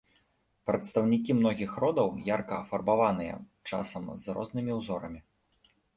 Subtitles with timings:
[0.67, 3.35] Прадстаўнікі многіх родаў ярка афарбаваныя,
[3.71, 5.19] часам з рознымі ўзорамі.